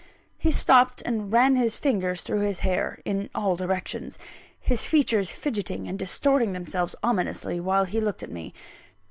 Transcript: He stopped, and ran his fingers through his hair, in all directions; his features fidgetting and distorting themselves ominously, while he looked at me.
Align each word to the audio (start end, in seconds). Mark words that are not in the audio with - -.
He 0.39 0.49
stopped, 0.49 1.03
and 1.05 1.31
ran 1.31 1.55
his 1.55 1.77
fingers 1.77 2.21
through 2.21 2.39
his 2.39 2.61
hair, 2.61 2.99
in 3.05 3.29
all 3.35 3.55
directions; 3.55 4.17
his 4.59 4.87
features 4.87 5.31
fidgetting 5.31 5.87
and 5.87 5.99
distorting 5.99 6.53
themselves 6.53 6.95
ominously, 7.03 7.59
while 7.59 7.85
he 7.85 7.99
looked 8.01 8.23
at 8.23 8.31
me. 8.31 8.51